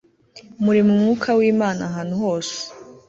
Muri 0.63 0.79
umwuka 0.85 1.27
wImana 1.37 1.81
ahantu 1.89 2.13
hose 2.23 2.57